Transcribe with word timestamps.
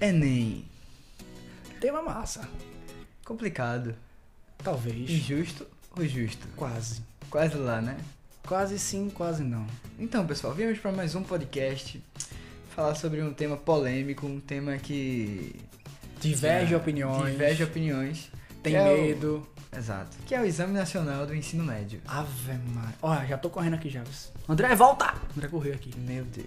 Enem. 0.00 0.64
Tema 1.80 2.02
massa. 2.02 2.48
Complicado. 3.24 3.94
Talvez. 4.58 5.10
Injusto 5.10 5.66
ou 5.96 6.06
justo? 6.06 6.46
Quase. 6.56 7.02
Quase 7.30 7.56
lá, 7.56 7.80
né? 7.80 7.96
Quase 8.46 8.78
sim, 8.78 9.10
quase 9.10 9.42
não. 9.42 9.66
Então, 9.98 10.26
pessoal, 10.26 10.54
viemos 10.54 10.78
para 10.78 10.92
mais 10.92 11.14
um 11.14 11.22
podcast 11.22 12.02
falar 12.74 12.94
sobre 12.94 13.22
um 13.22 13.32
tema 13.34 13.56
polêmico, 13.56 14.26
um 14.26 14.40
tema 14.40 14.76
que 14.78 15.54
Diverge 16.20 16.74
é, 16.74 16.76
opiniões. 16.76 17.32
diverge 17.32 17.64
opiniões. 17.64 18.30
Tem 18.62 18.74
é 18.76 18.82
o- 18.82 19.02
medo. 19.02 19.48
Exato. 19.76 20.16
Que 20.26 20.34
é 20.34 20.40
o 20.40 20.46
Exame 20.46 20.72
Nacional 20.72 21.26
do 21.26 21.34
Ensino 21.34 21.62
Médio. 21.62 22.00
Ave 22.06 22.54
Maria. 22.72 22.94
Ó, 23.02 23.14
já 23.26 23.36
tô 23.36 23.50
correndo 23.50 23.74
aqui 23.74 23.90
já. 23.90 24.02
André, 24.48 24.74
volta! 24.74 25.14
André 25.36 25.48
correu 25.48 25.74
aqui. 25.74 25.92
Meu 25.98 26.24
Deus. 26.24 26.46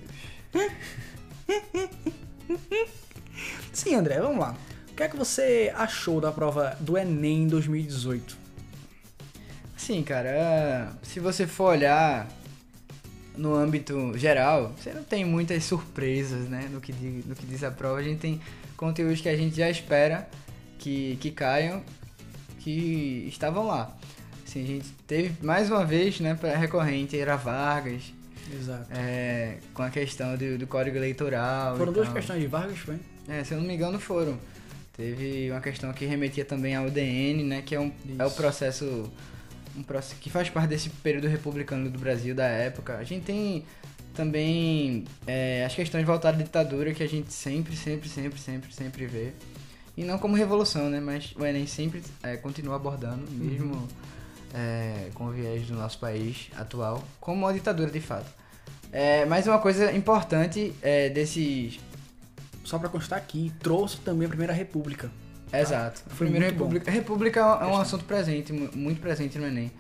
Sim, 3.74 3.96
André, 3.96 4.20
vamos 4.20 4.40
lá. 4.40 4.56
O 4.92 4.96
que 4.96 5.04
é 5.04 5.08
que 5.08 5.16
você 5.18 5.72
achou 5.76 6.20
da 6.22 6.32
prova 6.32 6.76
do 6.80 6.98
Enem 6.98 7.48
2018? 7.48 8.38
Sim, 9.78 10.04
cara, 10.04 10.30
é, 10.30 10.88
se 11.02 11.20
você 11.20 11.48
for 11.48 11.72
olhar 11.72 12.28
no 13.36 13.56
âmbito 13.56 14.16
geral, 14.18 14.74
você 14.78 14.94
não 14.94 15.04
tem 15.04 15.26
muitas 15.26 15.64
surpresas, 15.64 16.48
né? 16.50 16.68
No 16.72 16.80
que, 16.80 16.92
di- 16.94 17.24
no 17.26 17.36
que 17.36 17.46
diz 17.46 17.64
a 17.64 17.72
prova, 17.72 18.00
a 18.00 18.04
gente 18.04 18.20
tem 18.20 18.40
conteúdos 18.78 19.22
que 19.22 19.30
a 19.30 19.36
gente 19.36 19.56
já 19.56 19.70
espera 19.70 20.30
que, 20.78 21.18
que 21.20 21.32
caiam, 21.32 21.82
que 22.60 23.26
estavam 23.28 23.66
lá. 23.66 23.96
Assim, 24.46 24.64
a 24.64 24.68
gente 24.68 24.90
teve 25.08 25.34
mais 25.44 25.70
uma 25.72 25.86
vez, 25.86 26.20
né, 26.20 26.38
recorrente, 26.60 27.18
era 27.18 27.36
Vargas, 27.38 28.14
Exato. 28.54 28.86
é, 28.92 29.58
com 29.74 29.84
a 29.84 29.90
questão 29.90 30.36
do, 30.36 30.58
do 30.58 30.68
código 30.68 30.98
eleitoral. 30.98 31.78
Foram 31.78 31.94
duas 31.94 32.08
tal. 32.08 32.16
questões 32.16 32.42
de 32.42 32.48
Vargas, 32.48 32.80
foi? 32.80 32.98
É, 33.28 33.44
se 33.44 33.54
eu 33.54 33.60
não 33.60 33.68
me 33.68 33.76
engano, 33.76 34.00
foram. 34.00 34.38
Teve 34.96 35.50
uma 35.50 35.62
questão 35.62 35.92
que 35.94 36.06
remetia 36.06 36.44
também 36.44 36.76
ao 36.76 36.90
DN, 36.90 37.44
né? 37.44 37.62
Que 37.62 37.76
é, 37.76 37.80
um, 37.80 37.92
é 38.20 38.26
o 38.26 38.32
processo, 38.32 39.12
um 39.76 39.84
processo 39.84 40.20
que 40.20 40.30
faz 40.30 40.50
parte 40.50 40.70
desse 40.70 40.90
período 40.90 41.28
republicano 41.28 41.90
do 41.90 41.98
Brasil 41.98 42.36
da 42.36 42.46
época. 42.46 42.98
A 42.98 43.04
gente 43.04 43.24
tem 43.24 43.66
também 44.14 45.06
é, 45.26 45.64
as 45.66 45.74
questões 45.74 46.06
voltadas 46.06 46.40
à 46.40 46.44
ditadura 46.44 46.94
que 46.94 47.02
a 47.02 47.08
gente 47.08 47.32
sempre, 47.32 47.76
sempre, 47.76 48.10
sempre, 48.10 48.40
sempre, 48.40 48.74
sempre 48.74 49.06
vê. 49.06 49.32
E 49.96 50.04
não 50.04 50.18
como 50.18 50.36
revolução, 50.36 50.90
né? 50.90 51.00
Mas 51.00 51.34
o 51.36 51.46
Enem 51.46 51.68
sempre 51.68 52.02
é, 52.24 52.38
continua 52.38 52.76
abordando, 52.76 53.30
mesmo 53.32 53.88
é, 54.54 55.10
com 55.14 55.26
o 55.26 55.32
viés 55.32 55.68
do 55.68 55.76
nosso 55.76 56.00
país 56.00 56.50
atual, 56.58 57.04
como 57.20 57.46
uma 57.46 57.54
ditadura 57.54 57.90
de 57.90 58.02
fato. 58.02 58.41
É, 58.92 59.26
mas 59.26 59.48
uma 59.48 59.60
coisa 59.60 59.92
importante 59.94 60.74
é, 60.82 61.10
desses 61.10 61.80
Só 62.64 62.78
pra 62.78 62.90
constar 62.90 63.18
aqui, 63.18 63.52
trouxe 63.60 63.98
também 63.98 64.26
a 64.26 64.30
Primeira 64.30 64.54
República. 64.54 65.10
Exato. 65.54 66.02
Foi 66.10 66.28
Primeiro 66.28 66.46
muito 66.46 66.58
bom. 66.58 66.66
República. 66.66 66.92
República 66.92 67.40
é 67.40 67.66
um- 67.66 67.78
é 67.78 67.82
assunto 67.82 68.06
presente, 68.06 68.54
mu- 68.54 68.70
muito 68.74 69.02
presente 69.02 69.38
no 69.40 69.48
Enem. 69.48 69.72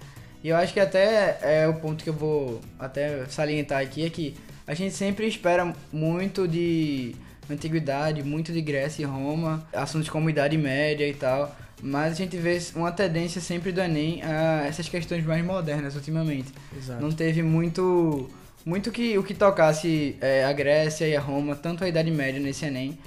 E 0.43 0.49
eu 0.49 0.55
acho 0.57 0.73
que 0.73 0.79
até 0.79 1.37
é 1.41 1.67
o 1.67 1.75
ponto 1.75 2.03
que 2.03 2.09
eu 2.09 2.13
vou 2.13 2.59
até 2.79 3.25
salientar 3.29 3.81
aqui 3.81 4.03
é 4.05 4.09
que 4.09 4.35
a 4.67 4.73
gente 4.73 4.93
sempre 4.95 5.27
espera 5.27 5.71
muito 5.93 6.47
de 6.47 7.15
antiguidade, 7.49 8.23
muito 8.23 8.51
de 8.51 8.61
Grécia 8.61 9.03
e 9.03 9.05
Roma, 9.05 9.65
assuntos 9.73 10.09
como 10.09 10.29
Idade 10.29 10.57
Média 10.57 11.07
e 11.07 11.13
tal. 11.13 11.55
Mas 11.81 12.13
a 12.13 12.15
gente 12.15 12.35
vê 12.37 12.59
uma 12.75 12.91
tendência 12.91 13.39
sempre 13.41 13.71
do 13.71 13.79
Enem 13.81 14.21
a 14.23 14.65
essas 14.67 14.89
questões 14.89 15.23
mais 15.25 15.43
modernas 15.45 15.95
ultimamente. 15.95 16.51
Exato. 16.75 17.01
Não 17.01 17.11
teve 17.11 17.41
muito 17.43 18.29
muito 18.65 18.91
que 18.91 19.17
o 19.17 19.23
que 19.23 19.33
tocasse 19.33 20.15
é, 20.21 20.43
a 20.45 20.53
Grécia 20.53 21.07
e 21.07 21.15
a 21.15 21.19
Roma, 21.21 21.55
tanto 21.55 21.83
a 21.83 21.87
Idade 21.87 22.11
Média 22.11 22.39
nesse 22.39 22.65
Enem. 22.65 22.97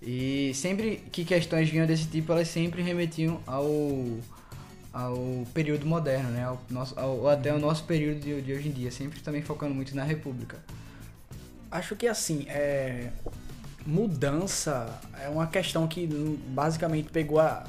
E 0.00 0.52
sempre 0.54 0.96
que 1.12 1.24
questões 1.24 1.68
vinham 1.68 1.86
desse 1.86 2.06
tipo, 2.06 2.32
elas 2.32 2.48
sempre 2.48 2.82
remetiam 2.82 3.40
ao 3.46 4.18
ao 4.92 5.46
período 5.54 5.86
moderno, 5.86 6.30
né? 6.30 6.44
Ao 6.44 6.60
nosso, 6.68 6.98
ao, 6.98 7.26
até 7.28 7.54
o 7.54 7.58
nosso 7.58 7.84
período 7.84 8.20
de, 8.20 8.42
de 8.42 8.52
hoje 8.52 8.68
em 8.68 8.72
dia, 8.72 8.90
sempre 8.90 9.20
também 9.20 9.40
focando 9.40 9.74
muito 9.74 9.94
na 9.96 10.04
República. 10.04 10.58
Acho 11.70 11.96
que 11.96 12.06
assim, 12.06 12.44
é... 12.48 13.08
mudança 13.86 15.00
é 15.22 15.28
uma 15.28 15.46
questão 15.46 15.86
que 15.88 16.06
basicamente 16.48 17.08
pegou 17.10 17.40
a- 17.40 17.64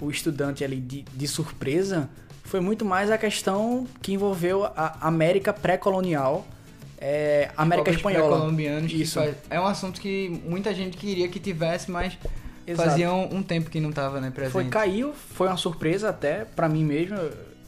o 0.00 0.10
estudante 0.10 0.64
ali 0.64 0.80
de, 0.80 1.02
de 1.02 1.28
surpresa. 1.28 2.08
Foi 2.48 2.60
muito 2.60 2.82
mais 2.84 3.10
a 3.10 3.18
questão 3.18 3.86
que 4.00 4.12
envolveu 4.14 4.64
a 4.64 4.96
América 5.06 5.52
pré-colonial, 5.52 6.46
é, 6.98 7.50
América 7.54 7.90
Espanhola. 7.90 8.28
pré-colombianos, 8.28 8.90
que 8.90 9.02
Isso. 9.02 9.20
faz- 9.20 9.36
é 9.50 9.60
um 9.60 9.66
assunto 9.66 10.00
que 10.00 10.40
muita 10.46 10.74
gente 10.74 10.96
queria 10.96 11.28
que 11.28 11.38
tivesse, 11.38 11.90
mas 11.90 12.16
Exato. 12.66 12.88
fazia 12.88 13.12
um, 13.12 13.36
um 13.36 13.42
tempo 13.42 13.68
que 13.68 13.78
não 13.78 13.90
estava 13.90 14.18
né, 14.18 14.30
presente. 14.30 14.52
Foi 14.52 14.64
caiu, 14.64 15.12
foi 15.12 15.46
uma 15.48 15.58
surpresa 15.58 16.08
até 16.08 16.46
pra 16.46 16.70
mim 16.70 16.84
mesmo. 16.84 17.18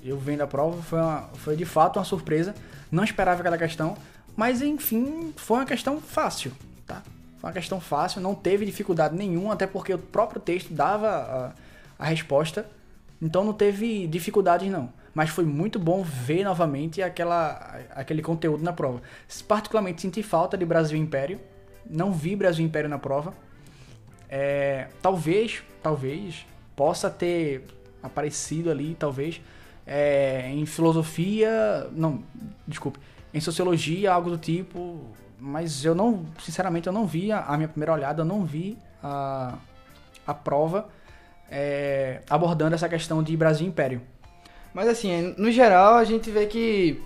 Eu 0.03 0.19
vendo 0.19 0.41
a 0.41 0.47
prova, 0.47 0.81
foi, 0.83 0.99
uma- 0.99 1.29
foi 1.35 1.57
de 1.57 1.67
fato 1.67 1.99
uma 1.99 2.05
surpresa. 2.07 2.55
Não 2.91 3.05
esperava 3.05 3.41
aquela 3.41 3.59
questão, 3.59 3.99
mas 4.35 4.63
enfim, 4.63 5.35
foi 5.37 5.59
uma 5.59 5.67
questão 5.67 6.01
fácil, 6.01 6.53
tá? 6.87 7.03
Foi 7.39 7.49
uma 7.51 7.53
questão 7.53 7.79
fácil, 7.83 8.23
não 8.23 8.35
teve 8.35 8.65
dificuldade 8.65 9.15
nenhuma, 9.15 9.53
até 9.53 9.67
porque 9.67 9.93
o 9.93 9.99
próprio 9.99 10.41
texto 10.41 10.73
dava 10.73 11.53
a, 11.99 12.03
a 12.03 12.07
resposta. 12.07 12.65
Então 13.21 13.45
não 13.45 13.53
teve 13.53 14.07
dificuldades 14.07 14.71
não. 14.71 14.93
Mas 15.15 15.31
foi 15.31 15.45
muito 15.45 15.79
bom 15.79 16.03
ver 16.03 16.45
novamente 16.45 17.03
aquela, 17.03 17.81
aquele 17.91 18.23
conteúdo 18.23 18.63
na 18.63 18.73
prova. 18.73 19.03
Particularmente 19.47 20.03
senti 20.03 20.23
falta 20.23 20.57
de 20.57 20.65
Brasil 20.65 20.97
Império. 20.97 21.41
Não 21.89 22.13
vi 22.13 22.37
Brasil 22.37 22.65
Império 22.65 22.89
na 22.89 22.99
prova. 22.99 23.35
É, 24.29 24.89
talvez, 25.03 25.63
talvez 25.83 26.47
possa 26.77 27.11
ter 27.11 27.65
aparecido 28.03 28.71
ali, 28.71 28.95
talvez 28.99 29.41
é, 29.87 30.49
em 30.49 30.65
filosofia, 30.65 31.89
não, 31.93 32.23
desculpe, 32.67 33.01
em 33.35 33.41
sociologia, 33.41 34.13
algo 34.13 34.31
do 34.31 34.39
tipo, 34.39 35.01
mas 35.39 35.85
eu 35.85 35.95
não, 35.95 36.25
sinceramente, 36.39 36.87
eu 36.87 36.93
não 36.93 37.07
vi 37.07 37.33
a, 37.33 37.41
a 37.41 37.57
minha 37.57 37.69
primeira 37.69 37.93
olhada, 37.93 38.23
eu 38.23 38.25
não 38.25 38.45
vi 38.45 38.79
a, 39.03 39.59
a 40.25 40.33
prova 40.33 40.89
é, 41.51 42.21
abordando 42.29 42.75
essa 42.75 42.89
questão 42.89 43.23
de 43.23 43.37
Brasil 43.37 43.67
Império. 43.67 44.01
Mas 44.73 44.89
assim, 44.89 45.35
no 45.37 45.51
geral 45.51 45.95
a 45.95 46.05
gente 46.05 46.31
vê 46.31 46.47
que 46.47 47.03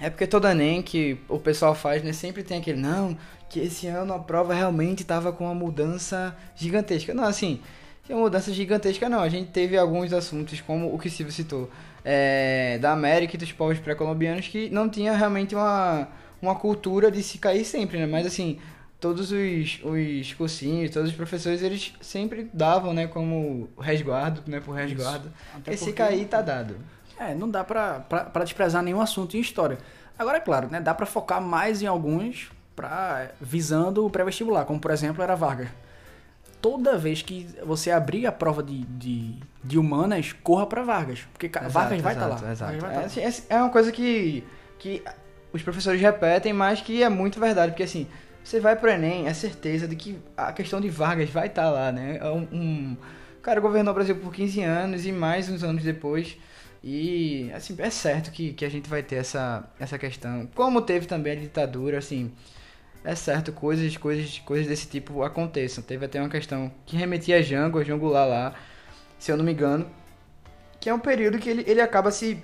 é 0.00 0.10
porque 0.10 0.26
todo 0.26 0.46
Enem 0.46 0.82
que 0.82 1.18
o 1.28 1.38
pessoal 1.38 1.74
faz, 1.74 2.02
né, 2.02 2.12
sempre 2.12 2.42
tem 2.42 2.58
aquele 2.58 2.80
não, 2.80 3.16
que 3.48 3.58
esse 3.60 3.86
ano 3.86 4.12
a 4.12 4.18
prova 4.18 4.54
realmente 4.54 5.02
tava 5.04 5.32
com 5.32 5.44
uma 5.44 5.54
mudança 5.54 6.36
gigantesca. 6.54 7.12
Não, 7.12 7.24
assim, 7.24 7.60
uma 8.08 8.20
mudança 8.20 8.52
gigantesca 8.52 9.08
não, 9.08 9.20
a 9.20 9.28
gente 9.28 9.50
teve 9.50 9.76
alguns 9.76 10.12
assuntos 10.12 10.60
como 10.60 10.94
o 10.94 10.98
que 10.98 11.10
Silvio 11.10 11.32
citou, 11.32 11.70
é, 12.04 12.78
da 12.78 12.92
América 12.92 13.34
e 13.34 13.38
dos 13.38 13.52
povos 13.52 13.78
pré-colombianos 13.78 14.46
que 14.46 14.70
não 14.70 14.88
tinha 14.88 15.14
realmente 15.16 15.54
uma, 15.54 16.08
uma 16.40 16.54
cultura 16.54 17.10
de 17.10 17.22
se 17.22 17.38
cair 17.38 17.64
sempre, 17.64 17.98
né, 17.98 18.06
mas 18.06 18.26
assim, 18.26 18.58
todos 19.00 19.30
os, 19.32 19.80
os 19.84 20.34
cursinhos, 20.34 20.90
todos 20.90 21.10
os 21.10 21.16
professores, 21.16 21.62
eles 21.62 21.92
sempre 22.00 22.50
davam, 22.52 22.92
né, 22.92 23.06
como 23.06 23.68
resguardo, 23.80 24.42
né, 24.46 24.60
por 24.60 24.72
resguardo. 24.72 25.30
Esse 25.66 25.84
porque- 25.86 25.92
cair 25.94 26.26
tá 26.26 26.42
dado. 26.42 26.76
É, 27.18 27.34
não 27.34 27.48
dá 27.50 27.64
pra, 27.64 28.00
pra, 28.00 28.24
pra 28.24 28.44
desprezar 28.44 28.82
nenhum 28.82 29.00
assunto 29.00 29.36
em 29.36 29.40
história. 29.40 29.78
Agora, 30.18 30.38
é 30.38 30.40
claro, 30.40 30.68
né? 30.70 30.80
Dá 30.80 30.94
pra 30.94 31.06
focar 31.06 31.40
mais 31.40 31.82
em 31.82 31.86
alguns 31.86 32.50
pra, 32.76 33.30
visando 33.40 34.04
o 34.06 34.10
pré-vestibular, 34.10 34.64
como 34.64 34.78
por 34.80 34.90
exemplo 34.92 35.22
era 35.22 35.34
Vargas. 35.34 35.68
Toda 36.60 36.98
vez 36.98 37.22
que 37.22 37.46
você 37.64 37.90
abrir 37.92 38.26
a 38.26 38.32
prova 38.32 38.62
de, 38.64 38.80
de, 38.84 39.34
de 39.62 39.78
humanas, 39.78 40.32
corra 40.42 40.66
pra 40.66 40.82
Vargas. 40.82 41.20
Porque 41.32 41.48
cara, 41.48 41.68
Vargas 41.68 42.00
vai 42.02 42.14
estar 42.14 42.26
exato, 42.26 42.44
lá. 42.44 42.50
Exato. 42.52 42.78
Vai 42.80 42.90
É, 42.90 42.94
tá 42.94 43.00
lá. 43.00 43.06
assim, 43.06 43.20
é, 43.20 43.32
é 43.56 43.56
uma 43.62 43.70
coisa 43.70 43.92
que, 43.92 44.42
que 44.78 45.02
os 45.52 45.62
professores 45.62 46.00
repetem, 46.00 46.52
mas 46.52 46.80
que 46.80 47.00
é 47.02 47.08
muito 47.08 47.38
verdade, 47.38 47.72
porque 47.72 47.84
assim, 47.84 48.08
você 48.48 48.60
vai 48.60 48.76
pro 48.76 48.90
Enem, 48.90 49.26
é 49.26 49.34
certeza 49.34 49.86
de 49.86 49.94
que 49.94 50.18
a 50.36 50.52
questão 50.52 50.80
de 50.80 50.88
Vargas 50.88 51.28
vai 51.28 51.48
estar 51.48 51.70
lá, 51.70 51.92
né? 51.92 52.18
É 52.20 52.30
um, 52.30 52.48
um- 52.52 52.96
cara 53.42 53.60
governou 53.60 53.92
o 53.92 53.94
Brasil 53.94 54.16
por 54.16 54.32
15 54.32 54.62
anos 54.62 55.06
e 55.06 55.12
mais 55.12 55.48
uns 55.48 55.62
anos 55.62 55.82
depois. 55.82 56.36
E, 56.82 57.50
assim, 57.54 57.74
é 57.78 57.90
certo 57.90 58.30
que, 58.30 58.52
que 58.52 58.64
a 58.64 58.68
gente 58.70 58.88
vai 58.88 59.02
ter 59.02 59.16
essa, 59.16 59.68
essa 59.78 59.98
questão. 59.98 60.46
Como 60.54 60.80
teve 60.82 61.06
também 61.06 61.32
a 61.34 61.36
ditadura, 61.36 61.98
assim, 61.98 62.32
é 63.04 63.14
certo, 63.14 63.52
coisas, 63.52 63.96
coisas, 63.96 64.38
coisas 64.40 64.66
desse 64.66 64.86
tipo 64.88 65.22
aconteçam. 65.22 65.84
Teve 65.84 66.06
até 66.06 66.20
uma 66.20 66.28
questão 66.30 66.72
que 66.86 66.96
remetia 66.96 67.38
a 67.38 67.42
Jango, 67.42 67.78
a 67.78 67.84
Jango 67.84 68.08
lá, 68.08 68.24
lá, 68.24 68.54
se 69.18 69.30
eu 69.32 69.36
não 69.36 69.44
me 69.44 69.52
engano, 69.52 69.86
que 70.80 70.88
é 70.88 70.94
um 70.94 70.98
período 71.00 71.38
que 71.38 71.48
ele, 71.50 71.64
ele 71.66 71.80
acaba 71.80 72.10
se, 72.10 72.42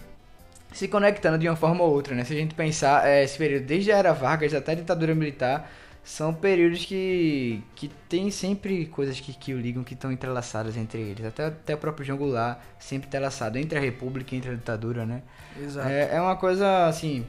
se 0.72 0.88
conectando 0.88 1.38
de 1.38 1.48
uma 1.48 1.56
forma 1.56 1.82
ou 1.84 1.92
outra, 1.92 2.14
né? 2.14 2.24
Se 2.24 2.32
a 2.32 2.36
gente 2.36 2.54
pensar, 2.54 3.06
é, 3.08 3.24
esse 3.24 3.38
período 3.38 3.66
desde 3.66 3.92
a 3.92 3.98
Era 3.98 4.12
Vargas 4.12 4.54
até 4.54 4.72
a 4.72 4.74
ditadura 4.76 5.14
militar, 5.14 5.70
são 6.04 6.34
períodos 6.34 6.84
que, 6.84 7.62
que 7.74 7.88
tem 8.08 8.30
sempre 8.30 8.84
coisas 8.86 9.18
que, 9.18 9.32
que 9.32 9.54
o 9.54 9.58
ligam 9.58 9.82
que 9.82 9.94
estão 9.94 10.12
entrelaçadas 10.12 10.76
entre 10.76 11.00
eles. 11.00 11.24
Até, 11.24 11.46
até 11.46 11.74
o 11.74 11.78
próprio 11.78 12.04
João 12.04 12.18
Goulart 12.18 12.58
sempre 12.78 13.08
entrelaçado 13.08 13.56
entre 13.58 13.78
a 13.78 13.80
República 13.80 14.34
e 14.34 14.38
entre 14.38 14.50
a 14.50 14.54
ditadura, 14.54 15.06
né? 15.06 15.22
Exato. 15.58 15.88
É, 15.88 16.16
é 16.16 16.20
uma 16.20 16.36
coisa, 16.36 16.86
assim, 16.86 17.24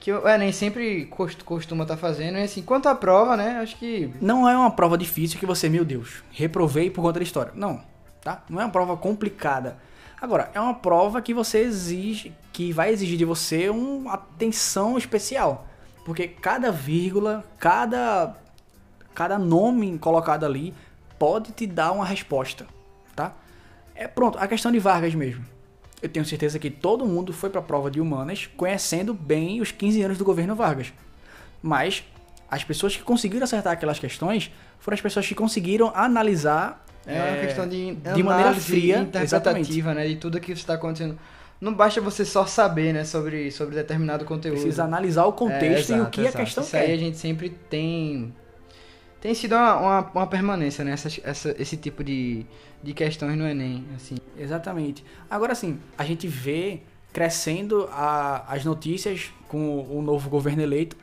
que 0.00 0.12
o 0.12 0.28
Enem 0.28 0.50
sempre 0.50 1.04
cost- 1.06 1.44
costuma 1.44 1.84
estar 1.84 1.96
fazendo. 1.96 2.36
E 2.38 2.42
assim, 2.42 2.62
quanto 2.62 2.88
à 2.88 2.94
prova, 2.96 3.36
né? 3.36 3.60
Acho 3.60 3.76
que. 3.76 4.10
Não 4.20 4.48
é 4.48 4.56
uma 4.56 4.72
prova 4.72 4.98
difícil 4.98 5.38
que 5.38 5.46
você, 5.46 5.68
meu 5.68 5.84
Deus, 5.84 6.24
reprovei 6.32 6.90
por 6.90 7.02
conta 7.02 7.20
da 7.20 7.22
história. 7.22 7.52
Não, 7.54 7.80
tá? 8.20 8.42
Não 8.50 8.60
é 8.60 8.64
uma 8.64 8.72
prova 8.72 8.96
complicada. 8.96 9.78
Agora, 10.20 10.50
é 10.52 10.60
uma 10.60 10.74
prova 10.74 11.22
que 11.22 11.32
você 11.32 11.60
exige, 11.60 12.34
que 12.52 12.72
vai 12.72 12.90
exigir 12.90 13.16
de 13.16 13.24
você 13.24 13.70
uma 13.70 14.14
atenção 14.14 14.98
especial. 14.98 15.66
Porque 16.04 16.26
cada 16.28 16.72
vírgula, 16.72 17.44
cada, 17.58 18.36
cada 19.14 19.38
nome 19.38 19.98
colocado 19.98 20.44
ali 20.44 20.74
pode 21.18 21.52
te 21.52 21.66
dar 21.66 21.92
uma 21.92 22.04
resposta, 22.04 22.66
tá? 23.14 23.32
É 23.94 24.08
pronto, 24.08 24.38
a 24.38 24.48
questão 24.48 24.72
de 24.72 24.78
Vargas 24.78 25.14
mesmo. 25.14 25.44
Eu 26.02 26.08
tenho 26.08 26.24
certeza 26.24 26.58
que 26.58 26.70
todo 26.70 27.04
mundo 27.04 27.32
foi 27.32 27.50
para 27.50 27.60
a 27.60 27.62
prova 27.62 27.90
de 27.90 28.00
humanas 28.00 28.48
conhecendo 28.56 29.12
bem 29.12 29.60
os 29.60 29.70
15 29.70 30.02
anos 30.02 30.18
do 30.18 30.24
governo 30.24 30.54
Vargas. 30.54 30.92
Mas 31.62 32.02
as 32.50 32.64
pessoas 32.64 32.96
que 32.96 33.02
conseguiram 33.02 33.44
acertar 33.44 33.74
aquelas 33.74 33.98
questões 33.98 34.50
foram 34.78 34.94
as 34.94 35.00
pessoas 35.00 35.26
que 35.26 35.34
conseguiram 35.34 35.92
analisar 35.94 36.84
É, 37.06 37.22
uma 37.22 37.36
questão 37.46 37.68
de, 37.68 37.94
de 37.94 38.22
maneira 38.22 38.54
fria, 38.54 38.98
interpretativa, 39.00 39.94
né? 39.94 40.06
De 40.08 40.16
tudo 40.16 40.40
que 40.40 40.52
está 40.52 40.74
acontecendo. 40.74 41.18
Não 41.60 41.74
basta 41.74 42.00
você 42.00 42.24
só 42.24 42.46
saber, 42.46 42.94
né? 42.94 43.04
Sobre, 43.04 43.50
sobre 43.50 43.74
determinado 43.74 44.24
conteúdo. 44.24 44.54
Precisa 44.60 44.84
analisar 44.84 45.26
o 45.26 45.32
contexto 45.32 45.90
É, 45.92 45.96
e 45.96 45.98
o 45.98 46.02
exato, 46.02 46.10
que 46.10 46.20
a 46.20 46.24
exato. 46.24 46.38
questão 46.44 46.64
Isso 46.64 46.76
aí 46.76 46.86
quer. 46.86 46.92
a 46.92 46.96
gente 46.96 47.18
sempre 47.18 47.50
tem. 47.50 48.34
Tem 49.20 49.34
sido 49.34 49.54
uma, 49.54 49.76
uma, 49.76 50.00
uma 50.14 50.26
permanência, 50.26 50.82
né? 50.82 50.92
Essa, 50.92 51.08
essa- 51.22 51.54
esse 51.58 51.76
tipo 51.76 52.02
de, 52.02 52.46
de 52.82 52.94
questões 52.94 53.36
no 53.36 53.46
Enem, 53.46 53.84
assim. 53.94 54.16
Exatamente. 54.38 55.04
Agora 55.30 55.54
sim, 55.54 55.78
a 55.98 56.04
gente 56.04 56.26
vê 56.26 56.80
crescendo 57.12 57.86
a- 57.92 58.44
as 58.48 58.64
notícias 58.64 59.30
com 59.46 59.80
o 59.90 60.00
novo 60.00 60.30
governo 60.30 60.62
eleito 60.62 60.96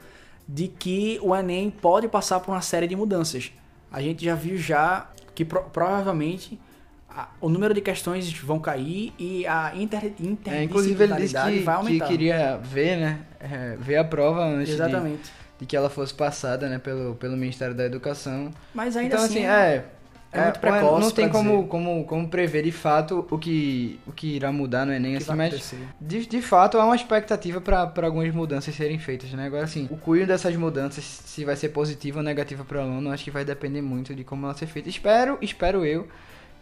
de 0.50 0.68
que 0.68 1.20
o 1.22 1.36
Enem 1.36 1.70
pode 1.70 2.08
passar 2.08 2.40
por 2.40 2.52
uma 2.54 2.62
série 2.62 2.88
de 2.88 2.96
mudanças. 2.96 3.52
A 3.92 4.02
gente 4.02 4.26
já 4.26 4.34
viu 4.34 4.58
já 4.58 5.12
que 5.36 5.46
pro- 5.46 5.66
provavelmente 5.66 6.60
a- 7.10 7.30
o 7.42 7.50
número 7.50 7.74
de 7.74 7.82
questões 7.82 8.32
vão 8.34 8.60
cair 8.60 9.14
e 9.18 9.46
a 9.48 9.72
inter, 9.76 10.14
É, 10.46 10.64
inclusive 10.64 11.04
ele 11.04 11.14
disse 11.16 11.36
interdisciplinaridade 11.36 11.58
que, 11.58 11.64
vai 11.64 11.76
que 11.76 11.80
aumentar. 11.80 12.08
queria 12.08 12.58
ver, 12.58 12.98
né? 12.98 13.20
é, 13.40 13.76
ver 13.80 13.98
a 13.98 14.04
prova 14.04 14.44
antes 14.44 14.68
de, 14.68 14.74
Exatamente. 14.74 15.32
de 15.60 15.66
que 15.66 15.76
ela 15.76 15.90
fosse 15.90 16.14
passada, 16.14 16.68
né? 16.70 16.80
Pelo, 16.80 17.16
pelo 17.16 17.36
Ministério 17.38 17.74
da 17.76 17.86
Educação. 17.86 18.52
Mas 18.74 18.96
ainda 18.98 19.16
então, 19.16 19.26
assim, 19.26 19.46
assim, 19.46 19.46
é. 19.46 19.86
é 20.32 20.44
muito 20.44 20.60
precoce 20.60 21.02
Não 21.02 21.12
tem 21.12 21.30
como, 21.30 21.56
dizer. 21.58 21.68
como, 21.70 22.04
como 22.06 22.28
prever 22.28 22.64
de 22.64 22.72
fato 22.72 23.26
o 23.32 23.38
que, 23.38 24.00
o 24.06 24.12
que 24.12 24.36
irá 24.36 24.52
mudar 24.52 24.86
no 24.86 24.94
Enem, 24.94 25.18
que 25.18 25.24
assim, 25.24 25.34
mas 25.34 25.74
de, 26.00 26.26
de 26.26 26.42
fato 26.42 26.78
há 26.78 26.86
uma 26.86 26.96
expectativa 26.96 27.62
para 27.62 27.92
algumas 28.06 28.34
mudanças 28.34 28.76
serem 28.76 29.00
feitas, 29.00 29.32
né? 29.32 29.46
Agora, 29.46 29.64
assim, 29.64 29.88
o 29.90 29.98
cunho 29.98 30.28
dessas 30.28 30.56
mudanças, 30.56 31.04
se 31.04 31.46
vai 31.46 31.56
ser 31.56 31.70
positiva 31.70 32.20
ou 32.20 32.24
negativa 32.24 32.64
para 32.66 32.80
o 32.80 32.82
aluno, 32.82 33.12
acho 33.12 33.24
que 33.24 33.32
vai 33.32 33.46
depender 33.46 33.82
muito 33.82 34.14
de 34.14 34.24
como 34.24 34.46
ela 34.46 34.54
ser 34.54 34.68
feita. 34.68 34.90
Espero, 34.90 35.38
espero 35.42 35.86
eu, 35.86 36.08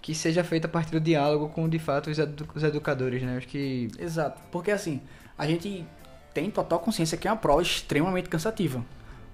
que 0.06 0.14
seja 0.14 0.44
feita 0.44 0.68
a 0.68 0.70
partir 0.70 0.92
do 0.92 1.00
diálogo 1.00 1.50
com, 1.50 1.68
de 1.68 1.80
fato, 1.80 2.12
os, 2.12 2.20
edu- 2.20 2.48
os 2.54 2.62
educadores, 2.62 3.24
né? 3.24 3.38
Acho 3.38 3.48
que 3.48 3.90
Exato, 3.98 4.40
porque 4.52 4.70
assim, 4.70 5.02
a 5.36 5.48
gente 5.48 5.84
tem 6.32 6.52
total 6.52 6.78
consciência 6.80 7.18
que 7.18 7.28
é 7.28 7.32
uma 7.32 7.38
prova 7.38 7.64
extremamente 7.64 8.30
cansativa. 8.30 8.86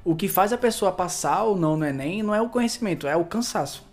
O 0.01 0.15
que 0.15 0.29
faz 0.29 0.53
a 0.53 0.57
pessoa 0.57 0.93
passar 0.93 1.43
ou 1.43 1.57
não 1.57 1.75
no 1.75 1.85
Enem 1.85 2.23
não 2.23 2.33
é 2.33 2.41
o 2.41 2.47
conhecimento, 2.47 3.05
é 3.05 3.17
o 3.17 3.25
cansaço. 3.25 3.85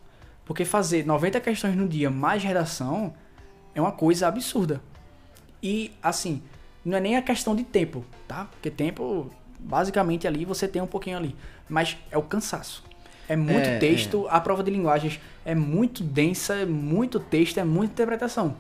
Porque 0.44 0.64
fazer 0.64 1.04
90 1.04 1.40
questões 1.40 1.74
no 1.74 1.88
dia 1.88 2.10
mais 2.12 2.44
redação 2.44 3.12
é 3.74 3.80
uma 3.80 3.90
coisa 3.90 4.28
absurda. 4.28 4.80
E 5.60 5.90
assim, 6.00 6.40
não 6.84 6.96
é 6.96 7.00
nem 7.00 7.16
a 7.16 7.22
questão 7.22 7.56
de 7.56 7.64
tempo, 7.64 8.04
tá? 8.28 8.44
Porque 8.44 8.70
tempo, 8.70 9.28
basicamente 9.58 10.28
ali 10.28 10.44
você 10.44 10.68
tem 10.68 10.80
um 10.80 10.86
pouquinho 10.86 11.16
ali. 11.16 11.34
Mas 11.68 11.96
é 12.08 12.16
o 12.16 12.22
cansaço. 12.22 12.84
É 13.28 13.36
muito 13.36 13.68
É, 13.68 13.78
texto, 13.78 14.26
a 14.30 14.40
prova 14.40 14.62
de 14.62 14.70
linguagens 14.70 15.20
é 15.44 15.54
muito 15.54 16.02
densa, 16.02 16.54
é 16.54 16.64
muito 16.64 17.20
texto, 17.20 17.58
é 17.58 17.64
muita 17.64 17.92
interpretação. 17.92 18.56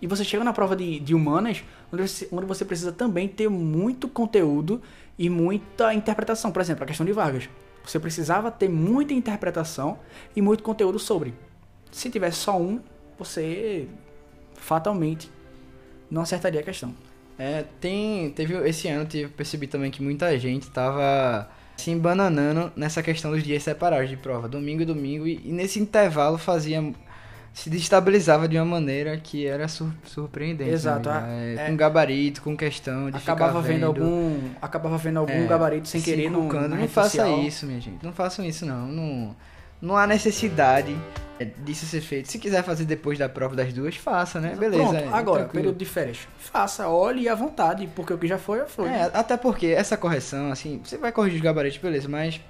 E 0.00 0.06
você 0.06 0.24
chega 0.24 0.42
na 0.42 0.52
prova 0.52 0.74
de, 0.74 1.00
de 1.00 1.14
humanas, 1.14 1.62
onde 1.92 2.08
você, 2.08 2.28
onde 2.32 2.46
você 2.46 2.64
precisa 2.64 2.92
também 2.92 3.28
ter 3.28 3.48
muito 3.48 4.08
conteúdo 4.08 4.80
e 5.18 5.28
muita 5.30 5.94
interpretação. 5.94 6.50
Por 6.50 6.60
exemplo, 6.60 6.84
a 6.84 6.86
questão 6.86 7.04
de 7.04 7.12
vagas. 7.12 7.48
Você 7.84 7.98
precisava 7.98 8.50
ter 8.50 8.68
muita 8.68 9.14
interpretação 9.14 9.98
e 10.34 10.42
muito 10.42 10.62
conteúdo 10.62 10.98
sobre. 10.98 11.34
Se 11.92 12.10
tivesse 12.10 12.38
só 12.38 12.60
um, 12.60 12.80
você 13.18 13.86
fatalmente 14.54 15.30
não 16.10 16.22
acertaria 16.22 16.60
a 16.60 16.62
questão. 16.62 16.94
É, 17.38 17.64
tem, 17.80 18.30
teve 18.30 18.54
esse 18.68 18.88
ano, 18.88 19.04
tive, 19.06 19.28
percebi 19.30 19.66
também 19.66 19.90
que 19.90 20.02
muita 20.02 20.38
gente 20.38 20.70
tava 20.70 21.48
se 21.76 21.90
embananando 21.90 22.72
nessa 22.76 23.02
questão 23.02 23.30
dos 23.30 23.42
dias 23.42 23.62
separados 23.62 24.08
de 24.08 24.16
prova, 24.16 24.48
domingo 24.48 24.82
e 24.82 24.84
domingo, 24.84 25.26
e, 25.26 25.40
e 25.44 25.52
nesse 25.52 25.78
intervalo 25.78 26.38
fazia 26.38 26.82
se 27.52 27.70
destabilizava 27.70 28.46
de 28.46 28.56
uma 28.58 28.66
maneira 28.66 29.16
que 29.16 29.46
era 29.46 29.66
sur- 29.66 29.90
surpreendente. 30.04 30.70
Exato, 30.70 31.08
né? 31.08 31.54
é- 31.58 31.66
com 31.66 31.74
gabarito, 31.76 32.42
com 32.42 32.54
questão 32.54 33.10
de 33.10 33.16
acabava 33.16 33.62
vendo, 33.62 33.72
vendo 33.72 33.86
algum 33.86 34.38
acabava 34.60 34.98
vendo 34.98 35.18
algum 35.18 35.32
É, 35.32 35.46
gabarito 35.46 35.88
sem 35.88 36.00
se 36.02 36.04
querer 36.10 36.30
no, 36.30 36.52
na 36.52 36.68
Não 36.68 36.86
faça 36.88 37.10
social. 37.16 37.40
isso, 37.42 37.64
minha 37.64 37.80
gente. 37.80 38.04
Não 38.04 38.12
façam 38.12 38.44
isso, 38.44 38.66
não. 38.66 38.86
Não, 38.86 39.36
não 39.80 39.96
há 39.96 40.06
necessidade 40.06 40.94
disso 41.44 41.84
ser 41.86 42.00
feito. 42.00 42.30
Se 42.30 42.38
quiser 42.38 42.62
fazer 42.62 42.84
depois 42.84 43.18
da 43.18 43.28
prova 43.28 43.54
das 43.54 43.72
duas, 43.72 43.94
faça, 43.96 44.40
né? 44.40 44.54
Beleza. 44.56 44.82
Pronto, 44.82 44.96
é, 44.96 45.06
agora, 45.08 45.22
tranquilo. 45.40 45.48
período 45.52 45.76
de 45.78 45.84
férias. 45.84 46.18
Faça, 46.38 46.88
olhe 46.88 47.28
à 47.28 47.34
vontade, 47.34 47.86
porque 47.94 48.12
o 48.14 48.18
que 48.18 48.26
já 48.26 48.38
foi, 48.38 48.58
já 48.58 48.66
foi. 48.66 48.88
É, 48.88 49.10
até 49.12 49.36
porque 49.36 49.66
essa 49.66 49.96
correção, 49.96 50.50
assim, 50.50 50.80
você 50.84 50.96
vai 50.96 51.12
corrigir 51.12 51.36
os 51.38 51.42
gabaritos, 51.44 51.78
beleza, 51.78 52.08
mas 52.08 52.40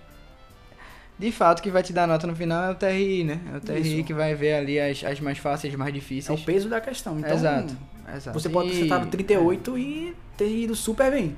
de 1.18 1.32
fato 1.32 1.62
que 1.62 1.70
vai 1.70 1.82
te 1.82 1.92
dar 1.92 2.06
nota 2.06 2.26
no 2.26 2.36
final 2.36 2.64
é 2.64 2.70
o 2.70 2.74
TRI, 2.74 3.24
né? 3.24 3.40
É 3.52 3.56
o 3.56 3.60
TRI 3.60 3.96
Isso. 3.98 4.04
que 4.04 4.12
vai 4.12 4.34
ver 4.34 4.54
ali 4.54 4.78
as, 4.78 5.02
as 5.02 5.18
mais 5.20 5.38
fáceis, 5.38 5.72
as 5.72 5.78
mais 5.78 5.90
É 5.90 5.92
difíceis. 5.94 6.40
o 6.40 6.44
peso 6.44 6.68
da 6.68 6.80
questão. 6.80 7.18
Então, 7.18 7.32
exato, 7.34 7.76
exato. 8.14 8.38
Você 8.38 8.48
pode 8.50 8.68
ter 8.68 8.74
E- 8.74 8.78
acertado 8.80 9.06
38 9.08 9.78
e 9.78 10.14
ter 10.36 10.48
ido 10.50 10.74
super 10.76 11.10
bem. 11.10 11.34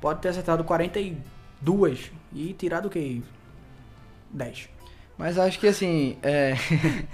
Pode 0.00 0.20
ter 0.20 0.28
acertado 0.30 0.64
42 0.64 2.10
e 2.34 2.52
tirado 2.54 2.86
o 2.86 2.90
quê? 2.90 3.22
10. 4.32 4.68
Mas 5.20 5.38
acho 5.38 5.58
que 5.60 5.66
assim, 5.66 6.16
é, 6.22 6.54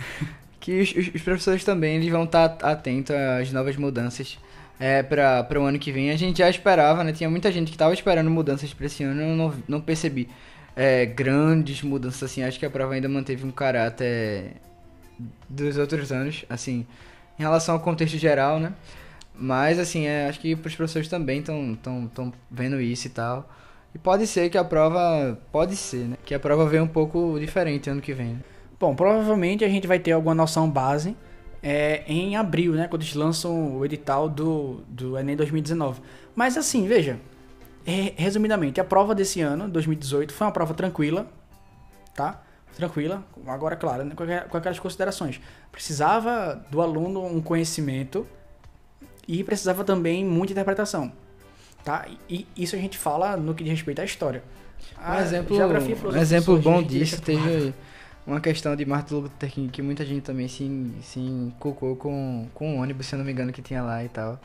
que 0.60 0.80
os, 0.80 0.90
os- 1.14 1.22
professores 1.22 1.64
também 1.64 1.96
eles 1.96 2.10
vão 2.10 2.24
estar 2.24 2.56
atentos 2.62 3.14
às 3.14 3.52
novas 3.52 3.76
mudanças 3.76 4.38
é, 4.78 5.02
para 5.02 5.60
o 5.60 5.64
ano 5.64 5.78
que 5.78 5.90
vem. 5.92 6.10
A 6.10 6.16
gente 6.16 6.38
já 6.38 6.48
esperava, 6.50 7.02
né? 7.04 7.12
Tinha 7.12 7.30
muita 7.30 7.50
gente 7.52 7.68
que 7.68 7.74
estava 7.74 7.94
esperando 7.94 8.30
mudanças 8.30 8.72
para 8.74 8.86
esse 8.86 9.02
ano, 9.04 9.22
eu 9.22 9.36
não, 9.36 9.54
não 9.68 9.80
percebi 9.80 10.28
é, 10.76 11.06
grandes 11.06 11.82
mudanças 11.82 12.22
assim. 12.22 12.42
Acho 12.44 12.58
que 12.58 12.66
a 12.66 12.70
prova 12.70 12.94
ainda 12.94 13.08
manteve 13.08 13.44
um 13.46 13.50
caráter 13.50 14.52
dos 15.48 15.76
outros 15.78 16.12
anos, 16.12 16.44
assim, 16.48 16.86
em 17.38 17.42
relação 17.42 17.74
ao 17.74 17.80
contexto 17.80 18.18
geral, 18.18 18.60
né? 18.60 18.72
Mas 19.34 19.78
assim, 19.78 20.06
é, 20.06 20.28
acho 20.28 20.40
que 20.40 20.54
os 20.54 20.60
professores 20.60 21.08
também 21.08 21.40
estão 21.40 21.76
tão, 21.82 22.08
tão 22.08 22.32
vendo 22.50 22.80
isso 22.80 23.08
e 23.08 23.10
tal. 23.10 23.48
E 23.96 23.98
pode 23.98 24.26
ser 24.26 24.50
que 24.50 24.58
a 24.58 24.64
prova. 24.64 25.38
Pode 25.50 25.74
ser, 25.74 26.04
né? 26.06 26.16
Que 26.22 26.34
a 26.34 26.38
prova 26.38 26.66
venha 26.68 26.82
um 26.82 26.86
pouco 26.86 27.38
diferente 27.40 27.88
ano 27.88 28.02
que 28.02 28.12
vem. 28.12 28.34
né? 28.34 28.40
Bom, 28.78 28.94
provavelmente 28.94 29.64
a 29.64 29.68
gente 29.70 29.86
vai 29.86 29.98
ter 29.98 30.12
alguma 30.12 30.34
noção 30.34 30.68
base 30.68 31.16
é, 31.62 32.02
em 32.06 32.36
abril, 32.36 32.74
né? 32.74 32.88
Quando 32.88 33.00
eles 33.00 33.14
lançam 33.14 33.74
o 33.78 33.82
edital 33.86 34.28
do, 34.28 34.82
do 34.86 35.16
Enem 35.16 35.34
2019. 35.34 36.02
Mas 36.34 36.58
assim, 36.58 36.86
veja. 36.86 37.18
re- 37.86 38.12
Resumidamente, 38.18 38.78
a 38.82 38.84
prova 38.84 39.14
desse 39.14 39.40
ano, 39.40 39.66
2018, 39.66 40.30
foi 40.34 40.46
uma 40.46 40.52
prova 40.52 40.74
tranquila, 40.74 41.26
tá? 42.14 42.42
Tranquila. 42.76 43.24
Agora, 43.46 43.76
claro, 43.76 44.04
né, 44.04 44.14
com 44.50 44.56
aquelas 44.58 44.78
considerações. 44.78 45.40
Precisava 45.72 46.62
do 46.70 46.82
aluno 46.82 47.24
um 47.24 47.40
conhecimento 47.40 48.26
e 49.26 49.42
precisava 49.42 49.84
também 49.84 50.22
muita 50.22 50.52
interpretação, 50.52 51.10
tá? 51.86 52.04
E 52.28 52.44
isso 52.56 52.74
a 52.74 52.78
gente 52.78 52.98
fala 52.98 53.36
no 53.36 53.54
que 53.54 53.62
diz 53.62 53.72
respeito 53.72 54.00
à 54.00 54.04
história. 54.04 54.42
Um 54.98 55.02
A 55.02 55.22
exemplo, 55.22 55.56
um 55.56 56.16
exemplo 56.16 56.54
surgem, 56.56 56.72
a 56.72 56.74
bom 56.74 56.82
disso 56.82 57.22
teve 57.22 57.72
uma 58.26 58.40
questão 58.40 58.74
de 58.74 58.84
Martin 58.84 59.14
Luther 59.14 59.50
King 59.50 59.70
que 59.70 59.80
muita 59.80 60.04
gente 60.04 60.22
também 60.22 60.48
se, 60.48 60.68
se 61.00 61.20
inculcou 61.20 61.94
com, 61.94 62.48
com 62.52 62.76
o 62.76 62.82
ônibus, 62.82 63.06
se 63.06 63.14
eu 63.14 63.18
não 63.18 63.24
me 63.24 63.30
engano, 63.30 63.52
que 63.52 63.62
tinha 63.62 63.82
lá 63.82 64.04
e 64.04 64.08
tal. 64.08 64.38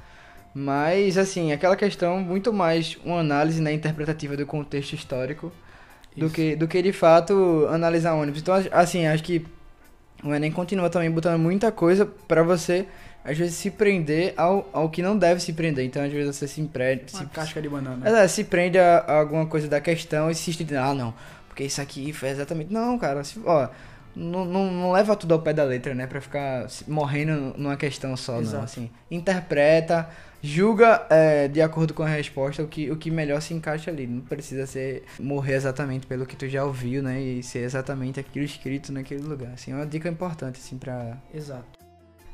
Mas, 0.53 1.17
assim, 1.17 1.51
aquela 1.51 1.75
questão 1.75 2.19
muito 2.19 2.53
mais 2.53 2.95
uma 3.03 3.21
análise 3.21 3.59
né, 3.59 3.73
interpretativa 3.73 4.37
do 4.37 4.45
contexto 4.45 4.93
histórico 4.93 5.51
do 6.15 6.29
que, 6.29 6.55
do 6.55 6.67
que 6.67 6.79
de 6.81 6.93
fato 6.93 7.65
analisar 7.71 8.13
ônibus. 8.13 8.41
Então, 8.41 8.53
assim, 8.71 9.07
acho 9.07 9.23
que 9.23 9.43
o 10.23 10.31
Enem 10.31 10.51
continua 10.51 10.89
também 10.91 11.09
botando 11.09 11.39
muita 11.39 11.71
coisa 11.71 12.05
pra 12.05 12.43
você, 12.43 12.85
às 13.23 13.37
vezes, 13.37 13.55
se 13.55 13.69
prender 13.71 14.33
ao, 14.37 14.67
ao 14.73 14.89
que 14.89 15.01
não 15.01 15.17
deve 15.17 15.39
se 15.41 15.53
prender. 15.53 15.85
Então, 15.85 16.03
às 16.03 16.11
vezes, 16.11 16.35
você 16.35 16.47
se 16.47 16.61
prende. 16.63 17.03
Uma 17.13 17.19
Se, 17.21 17.25
casca 17.27 17.61
de 17.61 17.69
banana. 17.69 18.07
é, 18.19 18.27
se 18.27 18.43
prende 18.43 18.77
a, 18.79 18.97
a 18.99 19.13
alguma 19.19 19.45
coisa 19.45 19.67
da 19.67 19.79
questão 19.79 20.29
e 20.29 20.35
se 20.35 20.49
estende, 20.51 20.75
ah, 20.75 20.93
não, 20.93 21.13
porque 21.47 21.63
isso 21.63 21.81
aqui 21.81 22.11
foi 22.13 22.29
exatamente. 22.29 22.71
Não, 22.73 22.97
cara, 22.97 23.23
se- 23.23 23.39
ó, 23.45 23.67
não, 24.15 24.43
não, 24.43 24.71
não 24.71 24.91
leva 24.91 25.15
tudo 25.15 25.33
ao 25.33 25.41
pé 25.41 25.53
da 25.53 25.63
letra, 25.63 25.93
né? 25.95 26.05
Pra 26.07 26.19
ficar 26.19 26.67
morrendo 26.87 27.53
numa 27.57 27.77
questão 27.77 28.15
só, 28.17 28.33
não. 28.33 28.41
Exato. 28.41 28.63
Assim, 28.65 28.89
interpreta, 29.09 30.09
julga 30.41 31.05
é, 31.09 31.47
de 31.47 31.61
acordo 31.61 31.93
com 31.93 32.03
a 32.03 32.07
resposta 32.09 32.61
o 32.63 32.67
que, 32.67 32.91
o 32.91 32.97
que 32.97 33.09
melhor 33.11 33.41
se 33.41 33.53
encaixa 33.53 33.89
ali. 33.91 34.07
Não 34.07 34.21
precisa 34.21 34.65
ser 34.65 35.03
morrer 35.19 35.53
exatamente 35.53 36.05
pelo 36.07 36.25
que 36.25 36.35
tu 36.35 36.47
já 36.49 36.63
ouviu, 36.65 37.01
né? 37.01 37.21
E 37.21 37.43
ser 37.43 37.59
exatamente 37.59 38.19
aquilo 38.19 38.43
escrito 38.43 38.91
naquele 38.91 39.21
lugar. 39.21 39.51
Assim, 39.53 39.71
é 39.71 39.75
uma 39.75 39.85
dica 39.85 40.09
importante, 40.09 40.59
assim, 40.59 40.77
pra. 40.77 41.17
Exato. 41.33 41.79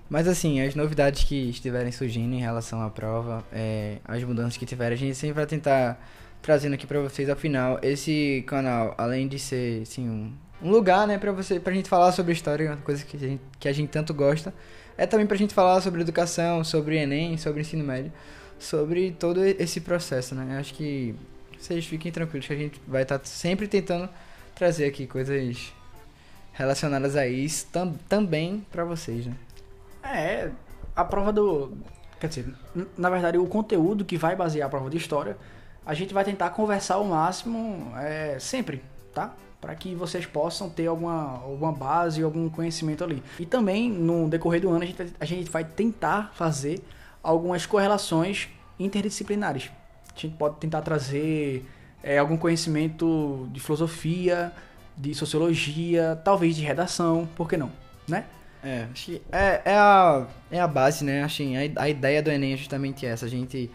Mas 0.10 0.28
assim, 0.28 0.62
as 0.62 0.74
novidades 0.74 1.24
que 1.24 1.50
estiverem 1.50 1.92
surgindo 1.92 2.34
em 2.34 2.40
relação 2.40 2.82
à 2.82 2.90
prova, 2.90 3.44
é, 3.52 3.98
as 4.06 4.24
mudanças 4.24 4.56
que 4.56 4.66
tiverem, 4.66 4.96
a 4.96 4.98
gente 4.98 5.16
sempre 5.16 5.36
vai 5.36 5.46
tentar 5.46 6.00
trazendo 6.42 6.74
aqui 6.74 6.88
pra 6.88 7.02
vocês. 7.02 7.30
Afinal, 7.30 7.80
esse 7.82 8.44
canal, 8.48 8.96
além 8.98 9.28
de 9.28 9.38
ser, 9.38 9.82
assim, 9.82 10.08
um, 10.08 10.34
um 10.62 10.72
lugar, 10.72 11.06
né, 11.06 11.18
pra, 11.18 11.32
você, 11.32 11.60
pra 11.60 11.74
gente 11.74 11.90
falar 11.90 12.12
sobre 12.14 12.32
história, 12.32 12.72
uma 12.72 12.78
coisa 12.78 13.04
que 13.04 13.18
a 13.18 13.20
gente, 13.20 13.42
que 13.60 13.68
a 13.68 13.74
gente 13.74 13.90
tanto 13.90 14.14
gosta, 14.14 14.54
é 14.98 15.06
também 15.06 15.28
pra 15.28 15.36
gente 15.36 15.54
falar 15.54 15.82
sobre 15.82 16.02
educação, 16.02 16.64
sobre 16.64 16.98
Enem, 16.98 17.38
sobre 17.38 17.62
ensino 17.62 17.84
médio, 17.84 18.12
sobre 18.58 19.12
todo 19.12 19.44
esse 19.44 19.82
processo, 19.82 20.34
né? 20.34 20.58
Acho 20.58 20.74
que 20.74 21.14
vocês 21.60 21.86
fiquem 21.86 22.12
tranquilos 22.12 22.48
que 22.48 22.54
a 22.54 22.58
gente 22.58 22.82
vai 22.88 23.04
estar 23.04 23.20
sempre 23.26 23.68
tentando 23.68 24.10
trazer 24.56 24.86
aqui 24.86 25.06
coisas 25.06 25.74
relacionadas 26.54 27.16
a 27.16 27.28
isso 27.28 27.68
tam, 27.72 27.94
também 28.10 28.66
pra 28.72 28.84
vocês, 28.84 29.26
né? 29.26 29.34
É, 30.04 30.51
a 30.96 31.04
prova 31.04 31.32
do. 31.32 31.77
Quer 32.20 32.27
dizer, 32.27 32.54
na 32.98 33.10
verdade, 33.10 33.38
o 33.38 33.46
conteúdo 33.46 34.04
que 34.04 34.18
vai 34.18 34.36
basear 34.36 34.68
a 34.68 34.70
prova 34.70 34.89
de 34.89 34.98
história, 34.98 35.38
a 35.86 35.94
gente 35.94 36.13
vai 36.13 36.24
tentar 36.24 36.50
conversar 36.50 36.96
ao 36.96 37.04
máximo 37.04 37.92
é, 37.98 38.38
sempre, 38.39 38.84
tá? 39.13 39.34
Para 39.62 39.75
que 39.75 39.94
vocês 39.96 40.25
possam 40.25 40.70
ter 40.70 40.88
alguma, 40.88 41.39
alguma 41.42 41.72
base, 41.72 42.24
algum 42.24 42.50
conhecimento 42.50 43.04
ali. 43.04 43.24
E 43.39 43.46
também, 43.46 43.89
no 43.89 44.27
decorrer 44.27 44.62
do 44.62 44.70
ano, 44.70 44.84
a 44.84 44.86
gente, 44.86 45.13
a 45.20 45.25
gente 45.25 45.50
vai 45.50 45.63
tentar 45.63 46.32
fazer 46.34 46.84
algumas 47.22 47.66
correlações 47.66 48.50
interdisciplinares. 48.80 49.70
A 50.16 50.20
gente 50.20 50.36
pode 50.36 50.58
tentar 50.58 50.82
trazer 50.82 51.66
é, 52.01 52.18
algum 52.18 52.38
conhecimento 52.38 53.48
de 53.51 53.60
filosofia, 53.60 54.51
de 54.96 55.13
sociologia, 55.13 56.20
talvez 56.24 56.56
de 56.56 56.63
redação, 56.63 57.27
por 57.36 57.48
que 57.48 57.56
não, 57.56 57.72
né? 58.08 58.25
É, 58.68 58.88
acho 58.92 59.06
que 59.06 59.22
é, 59.32 59.62
é, 59.64 59.74
a, 59.76 60.28
é 60.52 60.60
a 60.60 60.68
base, 60.68 61.06
né? 61.06 61.24
Assim, 61.24 61.56
a, 61.56 61.84
a 61.84 61.90
ideia 61.90 62.22
do 62.22 62.30
Enem 62.30 62.54
é 62.54 62.58
justamente 62.58 63.06
essa. 63.06 63.26
A 63.26 63.30
gente 63.30 63.72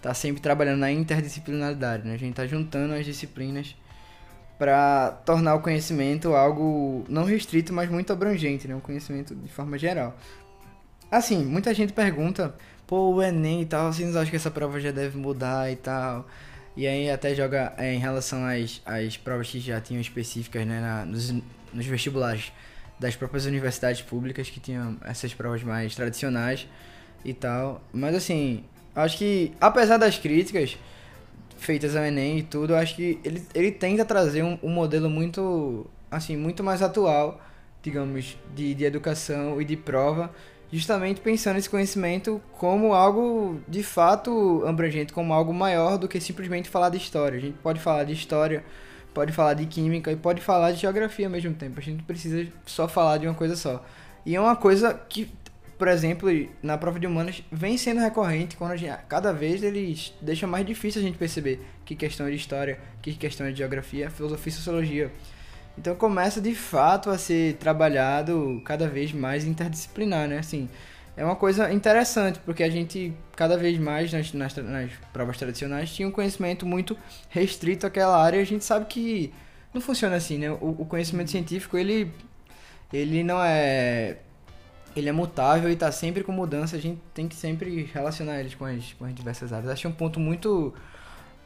tá 0.00 0.14
sempre 0.14 0.40
trabalhando 0.40 0.78
na 0.80 0.90
interdisciplinaridade, 0.90 2.06
né? 2.08 2.14
A 2.14 2.18
gente 2.18 2.34
tá 2.34 2.46
juntando 2.46 2.94
as 2.94 3.04
disciplinas 3.04 3.76
para 4.58 5.10
tornar 5.26 5.54
o 5.56 5.60
conhecimento 5.60 6.34
algo 6.34 7.04
não 7.08 7.24
restrito, 7.24 7.72
mas 7.72 7.90
muito 7.90 8.12
abrangente, 8.14 8.66
né? 8.66 8.74
Um 8.74 8.80
conhecimento 8.80 9.34
de 9.34 9.48
forma 9.50 9.76
geral. 9.78 10.16
Assim, 11.10 11.44
muita 11.44 11.74
gente 11.74 11.92
pergunta, 11.92 12.54
pô, 12.86 13.14
o 13.14 13.22
Enem 13.22 13.62
e 13.62 13.66
tal, 13.66 13.92
vocês 13.92 14.14
acham 14.16 14.30
que 14.30 14.36
essa 14.36 14.50
prova 14.50 14.80
já 14.80 14.90
deve 14.90 15.18
mudar 15.18 15.70
e 15.70 15.76
tal? 15.76 16.26
E 16.76 16.86
aí 16.86 17.10
até 17.10 17.34
joga 17.34 17.74
é, 17.76 17.92
em 17.92 17.98
relação 17.98 18.44
às, 18.46 18.80
às 18.86 19.16
provas 19.18 19.50
que 19.50 19.60
já 19.60 19.80
tinham 19.80 20.00
específicas, 20.00 20.66
né? 20.66 20.80
na- 20.80 21.04
nos, 21.04 21.30
nos 21.74 21.86
vestibulares 21.86 22.52
das 23.00 23.16
próprias 23.16 23.46
universidades 23.46 24.02
públicas 24.02 24.50
que 24.50 24.60
tinham 24.60 24.98
essas 25.02 25.32
provas 25.32 25.62
mais 25.62 25.94
tradicionais 25.96 26.68
e 27.24 27.32
tal. 27.32 27.82
Mas 27.92 28.14
assim, 28.14 28.62
acho 28.94 29.16
que 29.16 29.52
apesar 29.58 29.96
das 29.96 30.18
críticas 30.18 30.76
feitas 31.56 31.96
ao 31.96 32.04
Enem 32.04 32.38
e 32.38 32.42
tudo, 32.42 32.76
acho 32.76 32.94
que 32.94 33.18
ele, 33.24 33.42
ele 33.54 33.72
tenta 33.72 34.04
trazer 34.04 34.42
um, 34.42 34.58
um 34.62 34.68
modelo 34.68 35.08
muito 35.08 35.86
assim, 36.10 36.36
muito 36.36 36.62
mais 36.62 36.82
atual, 36.82 37.40
digamos, 37.82 38.36
de, 38.54 38.74
de 38.74 38.84
educação 38.84 39.60
e 39.60 39.64
de 39.64 39.76
prova, 39.76 40.30
justamente 40.72 41.20
pensando 41.20 41.56
esse 41.56 41.70
conhecimento 41.70 42.40
como 42.58 42.92
algo 42.92 43.60
de 43.66 43.82
fato 43.82 44.62
abrangente, 44.66 45.12
como 45.12 45.32
algo 45.32 45.54
maior 45.54 45.96
do 45.96 46.06
que 46.06 46.20
simplesmente 46.20 46.68
falar 46.68 46.90
de 46.90 46.98
história. 46.98 47.38
A 47.38 47.40
gente 47.40 47.56
pode 47.62 47.80
falar 47.80 48.04
de 48.04 48.12
história, 48.12 48.64
pode 49.14 49.32
falar 49.32 49.54
de 49.54 49.66
química 49.66 50.10
e 50.10 50.16
pode 50.16 50.40
falar 50.40 50.72
de 50.72 50.80
geografia 50.80 51.26
ao 51.26 51.32
mesmo 51.32 51.54
tempo. 51.54 51.78
A 51.78 51.82
gente 51.82 51.98
não 51.98 52.04
precisa 52.04 52.46
só 52.66 52.88
falar 52.88 53.18
de 53.18 53.26
uma 53.26 53.34
coisa 53.34 53.56
só. 53.56 53.84
E 54.24 54.34
é 54.36 54.40
uma 54.40 54.56
coisa 54.56 54.94
que, 55.08 55.30
por 55.78 55.88
exemplo, 55.88 56.28
na 56.62 56.76
prova 56.76 56.98
de 57.00 57.06
humanas 57.06 57.42
vem 57.50 57.76
sendo 57.78 58.00
recorrente 58.00 58.56
quando 58.56 58.76
gente, 58.76 58.96
cada 59.08 59.32
vez 59.32 59.62
eles 59.62 60.12
deixam 60.20 60.48
mais 60.48 60.66
difícil 60.66 61.00
a 61.00 61.04
gente 61.04 61.18
perceber 61.18 61.64
que 61.84 61.96
questão 61.96 62.26
é 62.26 62.30
de 62.30 62.36
história, 62.36 62.78
que 63.02 63.14
questão 63.14 63.46
é 63.46 63.50
de 63.50 63.58
geografia, 63.58 64.10
filosofia 64.10 64.50
e 64.50 64.54
sociologia. 64.54 65.12
Então 65.78 65.94
começa 65.94 66.40
de 66.40 66.54
fato 66.54 67.10
a 67.10 67.16
ser 67.16 67.54
trabalhado 67.54 68.60
cada 68.64 68.86
vez 68.86 69.12
mais 69.12 69.44
interdisciplinar, 69.44 70.28
né? 70.28 70.38
Assim, 70.38 70.68
é 71.20 71.24
uma 71.24 71.36
coisa 71.36 71.70
interessante, 71.70 72.38
porque 72.46 72.62
a 72.62 72.70
gente 72.70 73.12
cada 73.36 73.56
vez 73.56 73.78
mais 73.78 74.10
nas, 74.10 74.32
nas, 74.32 74.56
nas 74.56 74.90
provas 75.12 75.36
tradicionais 75.36 75.90
tinha 75.90 76.08
um 76.08 76.10
conhecimento 76.10 76.64
muito 76.64 76.96
restrito 77.28 77.86
àquela 77.86 78.16
área 78.16 78.38
e 78.38 78.40
a 78.40 78.46
gente 78.46 78.64
sabe 78.64 78.86
que 78.86 79.32
não 79.74 79.80
funciona 79.82 80.16
assim, 80.16 80.38
né? 80.38 80.50
O, 80.50 80.76
o 80.78 80.86
conhecimento 80.86 81.30
científico, 81.30 81.76
ele, 81.76 82.10
ele 82.90 83.22
não 83.22 83.42
é... 83.44 84.16
Ele 84.96 85.08
é 85.08 85.12
mutável 85.12 85.70
e 85.70 85.74
está 85.74 85.92
sempre 85.92 86.24
com 86.24 86.32
mudança, 86.32 86.74
a 86.74 86.80
gente 86.80 86.98
tem 87.14 87.28
que 87.28 87.36
sempre 87.36 87.88
relacionar 87.94 88.40
eles 88.40 88.54
com 88.54 88.64
as, 88.64 88.92
com 88.94 89.04
as 89.04 89.14
diversas 89.14 89.52
áreas. 89.52 89.70
Acho 89.70 89.86
um 89.86 89.92
ponto 89.92 90.18
muito 90.18 90.74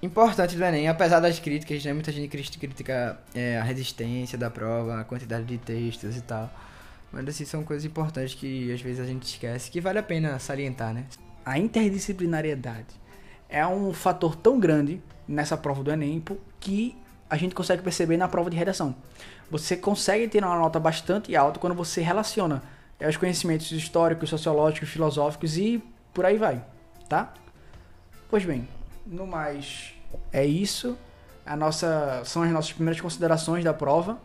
importante 0.01 0.57
do 0.57 0.65
Enem, 0.65 0.89
apesar 0.89 1.21
das 1.21 1.39
críticas, 1.39 1.85
né? 1.85 1.93
Muita 1.93 2.13
gente 2.13 2.29
cri- 2.29 2.59
critica 2.59 3.19
é, 3.35 3.59
a 3.59 3.63
resistência 3.63 4.39
da 4.39 4.49
prova, 4.49 5.01
a 5.01 5.05
quantidade 5.05 5.45
de 5.45 5.59
textos 5.59 6.17
e 6.17 6.23
tal. 6.23 6.49
Mas 7.15 7.29
assim, 7.29 7.45
são 7.45 7.63
coisas 7.63 7.85
importantes 7.85 8.35
que 8.35 8.73
às 8.73 8.81
vezes 8.81 9.01
a 9.01 9.07
gente 9.07 9.23
esquece, 9.23 9.71
que 9.71 9.81
vale 9.81 9.99
a 9.99 10.03
pena 10.03 10.37
salientar, 10.41 10.93
né? 10.93 11.07
A 11.47 11.59
interdisciplinariedade 11.59 12.89
é 13.49 13.65
um 13.65 13.93
fator 13.93 14.35
tão 14.35 14.59
grande 14.59 15.01
nessa 15.29 15.57
prova 15.57 15.83
do 15.85 15.93
Enem 15.93 16.23
que 16.59 16.97
a 17.31 17.37
gente 17.37 17.55
consegue 17.55 17.83
perceber 17.83 18.17
na 18.17 18.27
prova 18.27 18.51
de 18.51 18.57
redação. 18.57 18.97
Você 19.51 19.77
consegue 19.77 20.27
ter 20.27 20.43
uma 20.43 20.59
nota 20.59 20.81
bastante 20.81 21.35
alta 21.37 21.61
quando 21.61 21.75
você 21.75 22.01
relaciona 22.01 22.63
é, 22.99 23.09
os 23.09 23.17
conhecimentos 23.17 23.71
históricos, 23.71 24.29
sociológicos, 24.29 24.89
filosóficos 24.89 25.57
e 25.57 25.83
por 26.13 26.25
aí 26.25 26.37
vai, 26.37 26.65
tá? 27.09 27.33
Pois 28.29 28.45
bem, 28.45 28.69
no 29.07 29.27
mais 29.27 29.95
é 30.33 30.45
isso. 30.45 30.99
A 31.47 31.55
nossa 31.57 32.23
são 32.25 32.43
as 32.43 32.51
nossas 32.51 32.73
primeiras 32.73 33.01
considerações 33.01 33.63
da 33.63 33.75
prova. 33.75 34.19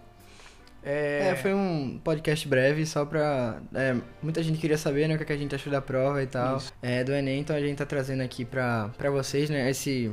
É, 0.92 1.36
foi 1.36 1.54
um 1.54 2.00
podcast 2.04 2.48
breve, 2.48 2.84
só 2.84 3.06
pra. 3.06 3.62
é, 3.76 3.96
muita 4.24 4.42
gente 4.42 4.58
queria 4.58 4.78
saber 4.78 5.08
né, 5.08 5.14
o 5.14 5.18
que, 5.18 5.24
é 5.24 5.26
que 5.28 5.34
a 5.34 5.38
gente 5.38 5.54
achou 5.54 5.72
da 5.72 5.80
prova 5.80 6.24
e 6.24 6.26
tal. 6.26 6.58
Isso. 6.58 6.74
É, 6.82 7.04
do 7.04 7.14
Enem, 7.14 7.42
então 7.42 7.56
a 7.56 7.60
gente 7.60 7.78
tá 7.78 7.86
trazendo 7.86 8.24
aqui 8.24 8.44
pra, 8.44 8.90
pra 8.98 9.12
vocês, 9.12 9.52
né, 9.52 9.70
esse, 9.70 10.12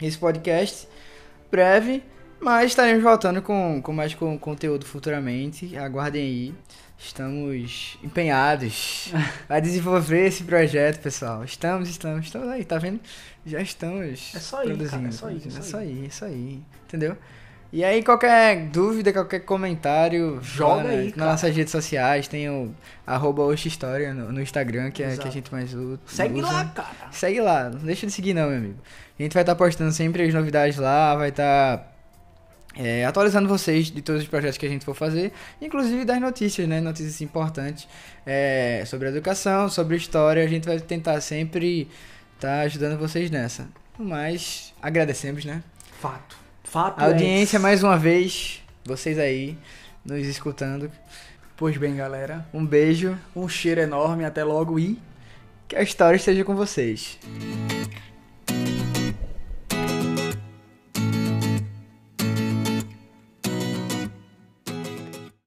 esse 0.00 0.16
podcast 0.16 0.86
breve, 1.50 2.04
mas 2.38 2.66
estaremos 2.66 3.02
voltando 3.02 3.42
com, 3.42 3.82
com 3.82 3.92
mais 3.92 4.14
com, 4.14 4.38
conteúdo 4.38 4.86
futuramente. 4.86 5.76
Aguardem 5.76 6.22
aí. 6.22 6.54
Estamos 6.96 7.98
empenhados 8.02 9.12
a 9.48 9.58
desenvolver 9.58 10.28
esse 10.28 10.44
projeto, 10.44 11.00
pessoal. 11.02 11.42
Estamos, 11.42 11.88
estamos, 11.88 12.26
estamos 12.26 12.48
aí, 12.48 12.64
tá 12.64 12.78
vendo? 12.78 13.00
Já 13.44 13.60
estamos 13.60 14.32
É 14.34 14.38
só 14.38 14.62
ir, 14.62 14.68
produzindo. 14.68 15.02
cara, 15.02 15.08
é 15.08 15.12
só 15.12 15.30
ir, 15.30 15.36
é 15.36 15.50
só 15.50 15.58
é 15.58 15.62
só 15.62 15.82
ir, 15.82 16.06
é 16.06 16.10
só 16.10 16.28
ir, 16.28 16.62
entendeu? 16.84 17.16
E 17.76 17.82
aí, 17.84 18.04
qualquer 18.04 18.68
dúvida, 18.68 19.12
qualquer 19.12 19.40
comentário, 19.40 20.38
Joga 20.40 20.90
aí, 20.90 21.06
nas 21.06 21.14
cara. 21.14 21.30
nossas 21.32 21.56
redes 21.56 21.72
sociais, 21.72 22.28
tem 22.28 22.48
o 22.48 22.72
arroba 23.04 23.52
História 23.52 24.14
no, 24.14 24.30
no 24.30 24.40
Instagram, 24.40 24.92
que 24.92 25.02
é 25.02 25.06
que 25.06 25.10
a 25.10 25.14
Exato. 25.14 25.30
gente 25.32 25.50
mais 25.52 25.74
u- 25.74 25.98
Segue 26.06 26.38
usa. 26.40 26.52
lá, 26.52 26.64
cara. 26.66 26.88
Segue 27.10 27.40
lá, 27.40 27.70
não 27.70 27.80
deixa 27.80 28.06
de 28.06 28.12
seguir 28.12 28.32
não, 28.32 28.48
meu 28.48 28.58
amigo. 28.58 28.78
A 29.18 29.22
gente 29.24 29.32
vai 29.34 29.42
estar 29.42 29.56
postando 29.56 29.90
sempre 29.90 30.22
as 30.22 30.32
novidades 30.32 30.76
lá, 30.78 31.16
vai 31.16 31.30
estar 31.30 31.92
é, 32.76 33.04
atualizando 33.04 33.48
vocês 33.48 33.86
de 33.90 34.02
todos 34.02 34.22
os 34.22 34.28
projetos 34.28 34.56
que 34.56 34.66
a 34.66 34.68
gente 34.68 34.84
for 34.84 34.94
fazer, 34.94 35.32
inclusive 35.60 36.04
das 36.04 36.20
notícias, 36.20 36.68
né? 36.68 36.80
Notícias 36.80 37.20
importantes 37.22 37.88
é, 38.24 38.84
sobre 38.86 39.08
educação, 39.08 39.68
sobre 39.68 39.96
história. 39.96 40.44
A 40.44 40.48
gente 40.48 40.64
vai 40.64 40.78
tentar 40.78 41.20
sempre 41.20 41.88
estar 42.36 42.60
ajudando 42.60 42.96
vocês 43.00 43.32
nessa. 43.32 43.66
Mas 43.98 44.72
agradecemos, 44.80 45.44
né? 45.44 45.60
Fato. 46.00 46.43
Fato 46.74 47.00
A 47.00 47.04
audiência 47.04 47.56
é... 47.56 47.60
mais 47.60 47.84
uma 47.84 47.96
vez, 47.96 48.60
vocês 48.84 49.16
aí 49.16 49.56
nos 50.04 50.26
escutando. 50.26 50.90
Pois 51.56 51.76
bem, 51.76 51.94
galera. 51.94 52.44
Um 52.52 52.66
beijo, 52.66 53.16
Um 53.32 53.48
cheiro 53.48 53.80
enorme, 53.80 54.24
até 54.24 54.42
logo 54.42 54.76
e 54.76 54.98
que 55.68 55.76
a 55.76 55.82
história 55.82 56.16
esteja 56.16 56.42
com 56.42 56.56
vocês. 56.56 57.16